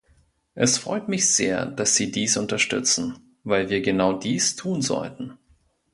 Es 0.55 0.79
freut 0.79 1.09
mich 1.09 1.31
sehr, 1.31 1.67
dass 1.67 1.95
Sie 1.95 2.11
dies 2.11 2.35
unterstützen, 2.35 3.37
weil 3.43 3.69
wir 3.69 3.81
genau 3.81 4.13
dies 4.13 4.55
tun 4.55 4.81
sollten. 4.81 5.37